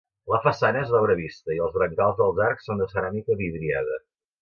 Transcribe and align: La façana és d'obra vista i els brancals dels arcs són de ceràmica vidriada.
La 0.31 0.37
façana 0.45 0.81
és 0.85 0.93
d'obra 0.93 1.17
vista 1.19 1.55
i 1.57 1.59
els 1.67 1.77
brancals 1.77 2.19
dels 2.23 2.43
arcs 2.49 2.69
són 2.71 2.85
de 2.85 2.91
ceràmica 2.97 3.41
vidriada. 3.47 4.05